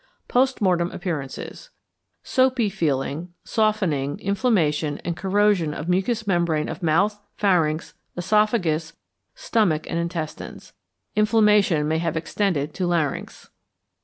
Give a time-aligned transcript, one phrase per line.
[0.27, 1.69] Post Mortem Appearances.
[2.23, 8.93] Soapy feeling, softening, inflammation, and corrosion of mucous membrane of mouth, pharynx, oesophagus,
[9.35, 10.73] stomach, and intestines.
[11.15, 13.51] Inflammation may have extended to larynx.